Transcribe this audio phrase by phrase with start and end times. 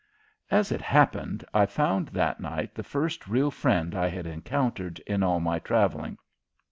[0.49, 5.21] As it happened, I found that night the first real friend I had encountered in
[5.21, 6.17] all my traveling.